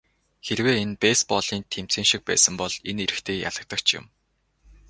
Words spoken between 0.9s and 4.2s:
бейсболын тэмцээн шиг байсан бол энэ эрэгтэй ялагдагч юм.